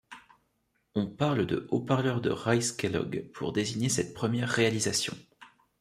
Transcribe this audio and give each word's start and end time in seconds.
On 0.95 1.05
parle 1.05 1.45
de 1.45 1.67
haut-parleur 1.69 2.21
de 2.21 2.31
Rice-Kellogg 2.31 3.29
pour 3.35 3.53
désigner 3.53 3.87
cette 3.87 4.15
première 4.15 4.49
réalisation. 4.49 5.15